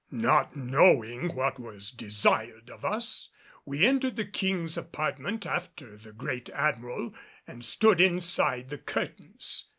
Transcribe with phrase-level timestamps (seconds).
[0.09, 3.29] Not knowing what was desired of us,
[3.67, 7.13] we entered the King's apartment after the great Admiral
[7.45, 9.67] and stood inside the curtains.